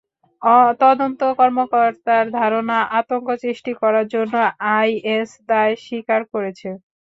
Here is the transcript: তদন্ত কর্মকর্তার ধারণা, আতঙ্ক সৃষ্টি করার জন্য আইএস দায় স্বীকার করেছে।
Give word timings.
তদন্ত 0.81 1.21
কর্মকর্তার 1.39 2.25
ধারণা, 2.39 2.77
আতঙ্ক 2.99 3.27
সৃষ্টি 3.43 3.71
করার 3.81 4.05
জন্য 4.13 4.33
আইএস 4.75 5.29
দায় 5.49 5.73
স্বীকার 5.85 6.21
করেছে। 6.33 6.69